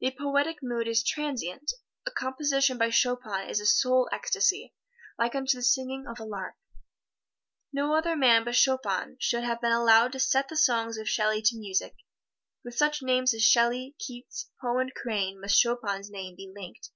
[0.00, 1.72] The poetic mood is transient.
[2.04, 4.74] A composition by Chopin is a soul ecstasy,
[5.16, 6.56] like unto the singing of a lark.
[7.72, 11.40] No other man but Chopin should have been allowed to set the songs of Shelley
[11.42, 11.94] to music.
[12.64, 16.88] With such names as Shelley, Keats, Poe and Crane must Chopin's name be linked.